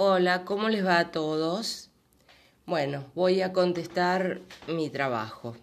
[0.00, 1.90] Hola, ¿cómo les va a todos?
[2.66, 5.56] Bueno, voy a contestar mi trabajo.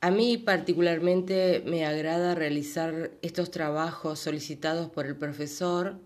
[0.00, 5.98] A mí particularmente me agrada realizar estos trabajos solicitados por el profesor,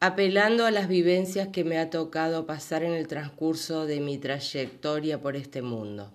[0.00, 5.20] apelando a las vivencias que me ha tocado pasar en el transcurso de mi trayectoria
[5.20, 6.10] por este mundo.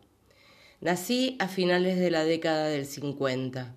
[0.81, 3.73] Nací a finales de la década del 50,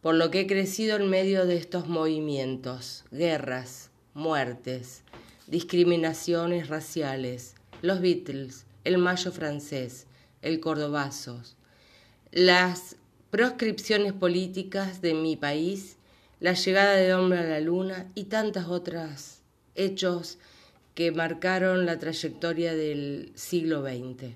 [0.00, 5.04] por lo que he crecido en medio de estos movimientos, guerras, muertes,
[5.50, 10.06] discriminaciones raciales, los Beatles, el Mayo francés,
[10.42, 11.42] el Cordobazo,
[12.30, 12.96] las
[13.30, 15.96] proscripciones políticas de mi país,
[16.38, 19.40] la llegada de hombre a la luna y tantos otros
[19.74, 20.38] hechos
[20.94, 24.34] que marcaron la trayectoria del siglo XX.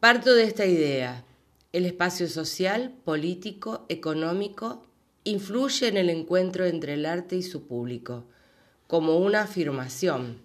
[0.00, 1.24] Parto de esta idea.
[1.72, 4.84] El espacio social, político, económico
[5.24, 8.24] influye en el encuentro entre el arte y su público,
[8.92, 10.36] como una afirmación.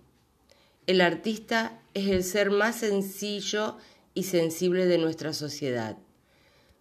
[0.85, 3.75] El artista es el ser más sencillo
[4.13, 5.97] y sensible de nuestra sociedad.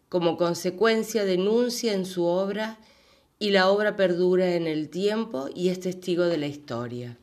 [0.09, 2.79] Como consecuencia denuncia en su obra
[3.41, 7.19] y la obra perdura en el tiempo y es testigo de la historia.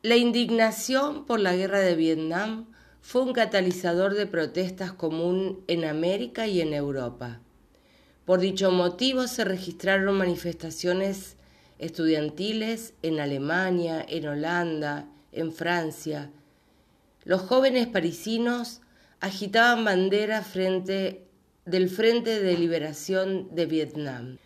[0.00, 6.46] La indignación por la guerra de Vietnam fue un catalizador de protestas común en América
[6.46, 7.42] y en Europa.
[8.24, 11.36] Por dicho motivo se registraron manifestaciones
[11.84, 16.30] estudiantiles en Alemania, en Holanda, en Francia.
[17.24, 18.80] Los jóvenes parisinos
[19.20, 21.26] agitaban banderas frente
[21.66, 24.38] del Frente de Liberación de Vietnam.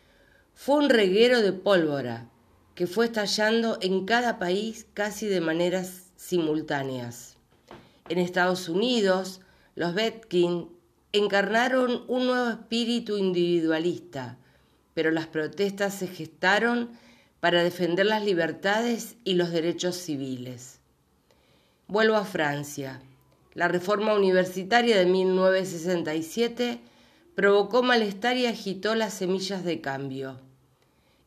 [0.54, 2.28] Fue un reguero de pólvora
[2.74, 7.36] que fue estallando en cada país casi de maneras simultáneas.
[8.08, 9.40] En Estados Unidos,
[9.76, 10.68] los Betkin
[11.12, 14.38] encarnaron un nuevo espíritu individualista,
[14.94, 16.90] pero las protestas se gestaron
[17.40, 20.80] para defender las libertades y los derechos civiles.
[21.86, 23.00] Vuelvo a Francia.
[23.54, 26.80] La reforma universitaria de 1967
[27.34, 30.40] provocó malestar y agitó las semillas de cambio.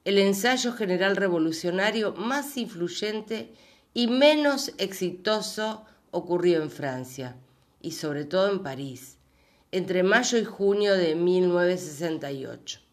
[0.04, 3.54] El ensayo general revolucionario más influyente
[3.94, 7.36] y menos exitoso ocurrió en Francia,
[7.82, 9.18] y sobre todo en París,
[9.72, 12.91] entre mayo y junio de 1968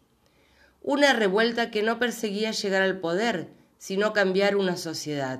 [0.89, 5.39] una revuelta que no perseguía llegar al poder, sino cambiar una sociedad,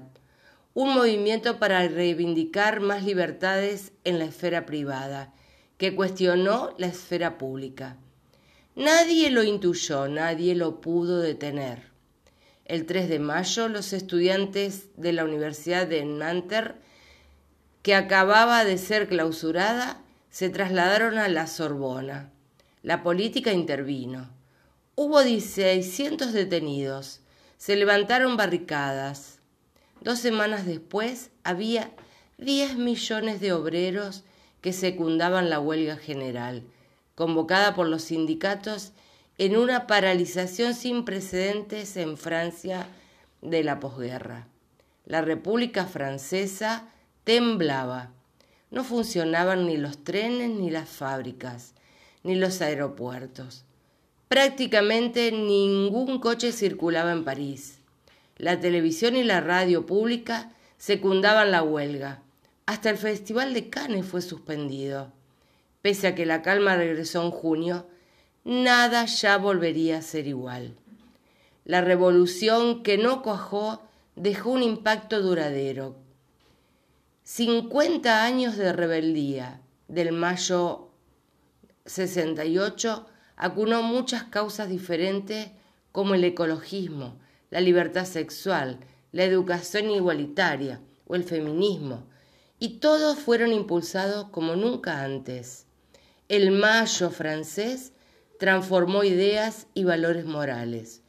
[0.75, 5.33] un movimiento para reivindicar más libertades en la esfera privada,
[5.79, 7.97] que cuestionó la esfera pública.
[8.75, 11.81] Nadie lo intuyó, nadie lo pudo detener.
[12.65, 16.75] El 3 de mayo, los estudiantes de la Universidad de Nanterre,
[17.81, 19.99] que acababa de ser clausurada,
[20.29, 22.29] se trasladaron a la Sorbona.
[22.83, 24.37] La política intervino.
[25.01, 27.21] Hubo 600 detenidos.
[27.57, 29.39] Se levantaron barricadas.
[30.01, 31.89] Dos semanas después había
[32.37, 34.25] 10 millones de obreros
[34.59, 36.63] que secundaban la huelga general,
[37.15, 38.91] convocada por los sindicatos
[39.37, 42.85] en una paralización sin precedentes en Francia
[43.41, 44.49] de la posguerra.
[45.05, 46.89] La República Francesa
[47.23, 48.11] temblaba.
[48.69, 51.73] No funcionaban ni los trenes ni las fábricas,
[52.21, 53.63] ni los aeropuertos.
[54.29, 57.79] Prácticamente ningún coche circulaba en París.
[58.37, 62.21] La televisión y la radio pública secundaban la huelga.
[62.67, 65.11] Hasta el Festival de Cannes fue suspendido.
[65.81, 67.87] Pese a que la calma regresó en junio,
[68.43, 70.75] nada ya volvería a ser igual.
[71.65, 73.81] La revolución que no cuajó
[74.15, 75.95] dejó un impacto duradero.
[77.23, 80.89] 50 años de rebeldía, del mayo
[81.87, 83.07] 68
[83.39, 85.47] acunó muchas causas diferentes
[85.91, 87.17] como el ecologismo,
[87.49, 88.79] la libertad sexual,
[89.13, 92.03] la educación igualitaria o el feminismo,
[92.59, 95.65] y todos fueron impulsados como nunca antes.
[96.27, 97.93] El mayo francés
[98.39, 101.01] transformó ideas y valores morales.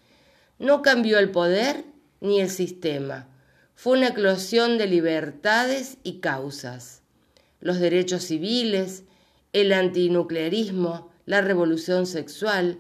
[0.61, 1.85] No cambió el poder
[2.21, 3.29] ni el sistema.
[3.75, 7.03] Fue una eclosión de libertades y causas.
[7.61, 9.03] Los derechos civiles,
[9.53, 12.79] el antinuclearismo, la revolución sexual,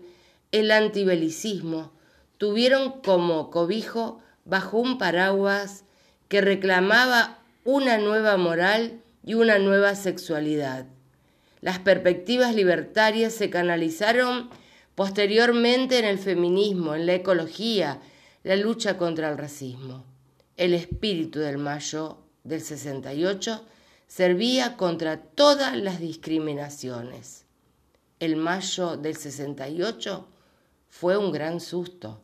[0.53, 1.93] el antibelicismo,
[2.39, 5.85] tuvieron como cobijo bajo un paraguas
[6.29, 10.87] que reclamaba una nueva moral y una nueva sexualidad.
[11.61, 14.49] Las perspectivas libertarias se canalizaron
[14.95, 18.01] posteriormente en el feminismo, en la ecología,
[18.43, 20.05] la lucha contra el racismo.
[20.57, 23.65] El espíritu del mayo del 68
[24.07, 27.45] servía contra todas las discriminaciones
[28.21, 30.29] el mayo del 68
[30.89, 32.21] fue un gran susto.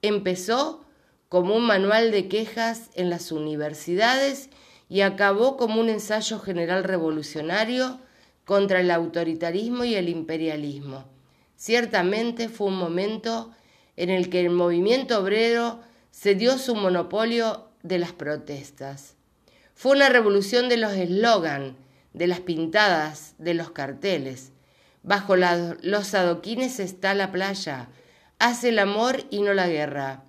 [0.00, 0.84] Empezó
[1.28, 4.48] como un manual de quejas en las universidades
[4.88, 7.98] y acabó como un ensayo general revolucionario
[8.44, 11.04] contra el autoritarismo y el imperialismo.
[11.56, 13.50] Ciertamente fue un momento
[13.96, 15.80] en el que el movimiento obrero
[16.12, 19.16] cedió su monopolio de las protestas.
[19.74, 21.76] Fue una revolución de los eslogan,
[22.12, 24.52] de las pintadas, de los carteles.
[25.08, 27.88] Bajo los adoquines está la playa.
[28.38, 30.22] Hace el amor y no la guerra.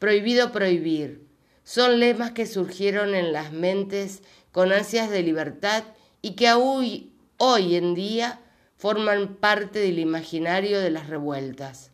[0.00, 1.24] Prohibido prohibir.
[1.62, 5.84] Son lemas que surgieron en las mentes con ansias de libertad
[6.20, 8.40] y que hoy en día
[8.76, 11.92] forman parte del imaginario de las revueltas.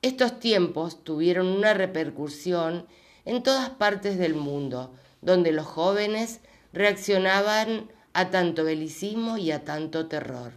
[0.00, 2.86] Estos tiempos tuvieron una repercusión
[3.24, 6.38] en todas partes del mundo, donde los jóvenes
[6.72, 10.52] reaccionaban a tanto belicismo y a tanto terror.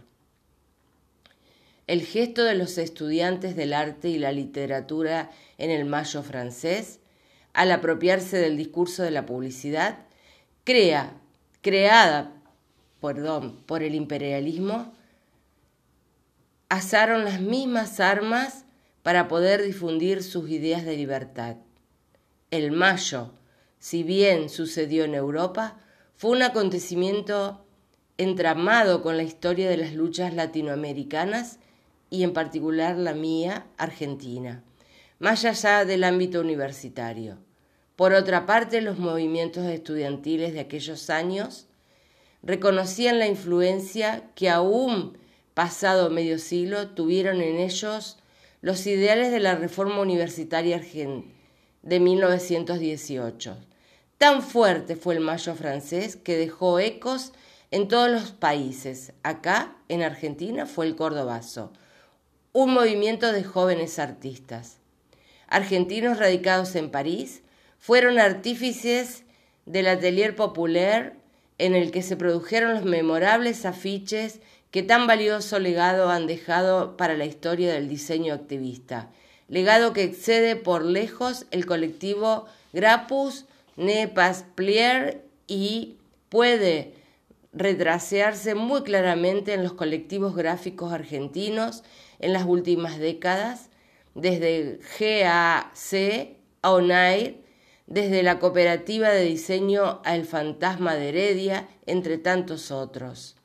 [1.86, 7.00] El gesto de los estudiantes del arte y la literatura en el mayo francés,
[7.52, 9.98] al apropiarse del discurso de la publicidad,
[10.64, 11.20] crea,
[11.60, 12.34] creada
[13.00, 14.94] perdón, por el imperialismo,
[16.70, 18.64] asaron las mismas armas
[19.02, 21.56] para poder difundir sus ideas de libertad.
[22.50, 23.34] El mayo,
[23.78, 25.76] si bien sucedió en Europa,
[26.16, 27.66] fue un acontecimiento
[28.16, 31.58] entramado con la historia de las luchas latinoamericanas
[32.14, 34.62] y en particular la mía, Argentina,
[35.18, 37.38] más allá del ámbito universitario.
[37.96, 41.66] Por otra parte, los movimientos estudiantiles de aquellos años
[42.42, 45.18] reconocían la influencia que aún
[45.54, 48.18] pasado medio siglo tuvieron en ellos
[48.60, 50.80] los ideales de la reforma universitaria
[51.82, 53.56] de 1918.
[54.18, 57.32] Tan fuerte fue el mayo francés que dejó ecos
[57.70, 59.12] en todos los países.
[59.24, 61.72] Acá, en Argentina, fue el Cordobazo,
[62.54, 64.78] un movimiento de jóvenes artistas.
[65.48, 67.42] Argentinos radicados en París
[67.80, 69.24] fueron artífices
[69.66, 71.14] del Atelier Populaire
[71.58, 74.38] en el que se produjeron los memorables afiches
[74.70, 79.10] que tan valioso legado han dejado para la historia del diseño activista,
[79.48, 83.46] legado que excede por lejos el colectivo Grapus
[83.76, 85.96] Ne Pas Plier y
[86.28, 86.94] puede
[87.54, 91.84] retrasearse muy claramente en los colectivos gráficos argentinos
[92.18, 93.70] en las últimas décadas,
[94.14, 97.44] desde GAC a ONAIR
[97.86, 103.36] desde la cooperativa de diseño a El Fantasma de Heredia, entre tantos otros.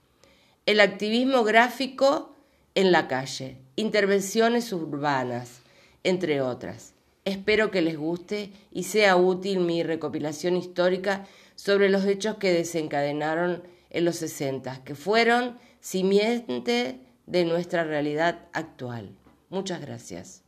[0.65, 2.35] El activismo gráfico
[2.75, 5.61] en la calle, intervenciones urbanas,
[6.03, 6.94] entre otras.
[7.25, 13.63] Espero que les guste y sea útil mi recopilación histórica sobre los hechos que desencadenaron
[13.89, 19.15] en los 60, que fueron simiente de nuestra realidad actual.
[19.50, 20.44] Muchas gracias.